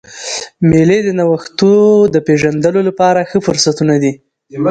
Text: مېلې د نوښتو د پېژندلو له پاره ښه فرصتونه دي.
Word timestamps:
مېلې 0.69 0.99
د 1.03 1.09
نوښتو 1.19 1.73
د 2.13 2.15
پېژندلو 2.27 2.79
له 2.87 2.91
پاره 2.99 3.21
ښه 3.29 3.37
فرصتونه 3.47 3.95
دي. 4.03 4.13